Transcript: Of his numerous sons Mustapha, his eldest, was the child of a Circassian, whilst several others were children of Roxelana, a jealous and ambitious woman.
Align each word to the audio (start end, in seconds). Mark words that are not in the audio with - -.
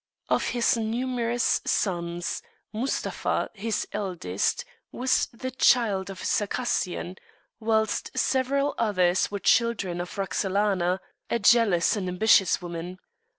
Of 0.29 0.47
his 0.47 0.77
numerous 0.77 1.61
sons 1.63 2.41
Mustapha, 2.73 3.51
his 3.53 3.87
eldest, 3.91 4.65
was 4.91 5.27
the 5.27 5.51
child 5.51 6.09
of 6.09 6.23
a 6.23 6.25
Circassian, 6.25 7.17
whilst 7.59 8.09
several 8.17 8.73
others 8.79 9.29
were 9.29 9.37
children 9.37 10.01
of 10.01 10.17
Roxelana, 10.17 11.01
a 11.29 11.37
jealous 11.37 11.95
and 11.95 12.07
ambitious 12.09 12.63
woman. 12.63 12.97